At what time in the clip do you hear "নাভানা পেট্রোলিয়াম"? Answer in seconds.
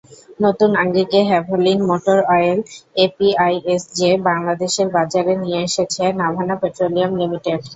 6.19-7.11